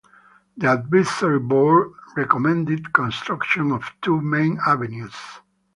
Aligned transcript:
The 0.57 0.65
Advisory 0.65 1.37
Board 1.37 1.91
recommended 2.15 2.91
construction 2.91 3.71
of 3.71 3.83
two 4.01 4.19
"Main 4.19 4.57
Avenues". 4.65 5.13